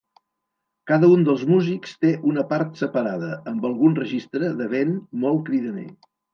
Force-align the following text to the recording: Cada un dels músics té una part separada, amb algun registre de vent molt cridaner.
Cada 0.91 1.09
un 1.17 1.25
dels 1.27 1.43
músics 1.49 1.93
té 2.07 2.15
una 2.31 2.47
part 2.55 2.81
separada, 2.85 3.31
amb 3.53 3.69
algun 3.71 4.01
registre 4.03 4.53
de 4.65 4.73
vent 4.77 4.99
molt 5.29 5.49
cridaner. 5.53 5.89